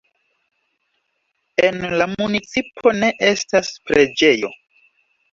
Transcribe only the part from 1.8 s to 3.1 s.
la municipo ne